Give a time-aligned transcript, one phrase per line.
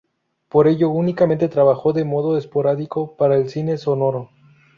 [0.49, 4.31] Por ello, únicamente trabajó de modo esporádico para el cine sonoro.